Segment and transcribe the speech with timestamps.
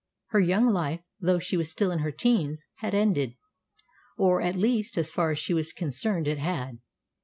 [0.29, 3.35] Her young life, though she was still in her teens, had ended;
[4.17, 6.79] or, at least, as far as she was concerned it had.